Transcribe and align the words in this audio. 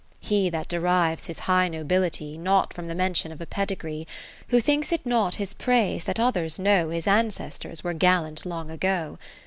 He 0.19 0.49
that 0.49 0.67
derives 0.67 1.27
his 1.27 1.37
high 1.41 1.67
Nobility, 1.67 2.35
Not 2.35 2.73
from 2.73 2.87
the 2.87 2.95
mention 2.95 3.31
of 3.31 3.39
a 3.39 3.45
pedigree; 3.45 4.07
Who 4.47 4.59
thinks 4.59 4.91
it 4.91 5.05
not 5.05 5.35
his 5.35 5.53
praise 5.53 6.05
that 6.05 6.19
others 6.19 6.57
know 6.57 6.85
41 6.85 6.95
His 6.95 7.05
ancestors 7.07 7.83
were 7.83 7.93
gallant 7.93 8.43
long 8.43 8.71
ago; 8.71 8.81
(556) 9.19 9.19
^ 9.19 9.19
Spelt 9.19 9.19
in 9.19 9.19
orig. 9.35 9.39